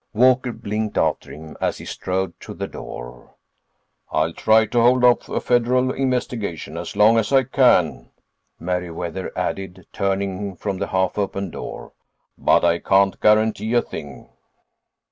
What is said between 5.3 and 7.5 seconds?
federal investigation as long as I